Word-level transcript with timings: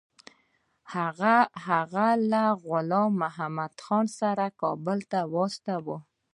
هغه 1.73 2.07
له 2.31 2.43
غلام 2.65 3.11
محمدخان 3.23 4.05
سره 4.19 4.45
کابل 4.61 4.99
ته 5.11 5.19
واستاوه. 5.33 5.97